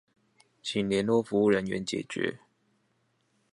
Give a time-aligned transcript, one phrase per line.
[0.03, 0.03] 請
[0.89, 2.39] 聯絡客服人員解決